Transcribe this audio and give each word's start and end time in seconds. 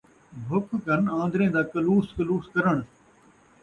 بھُک 0.47 0.65
کن 0.83 1.03
آن٘دریں 1.19 1.49
دا 1.55 1.61
close 1.71 2.07
close 2.17 2.45
کرݨ 2.53 2.77